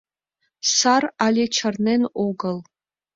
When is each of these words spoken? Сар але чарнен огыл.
Сар 0.75 1.03
але 1.25 1.45
чарнен 1.55 2.01
огыл. 2.27 2.57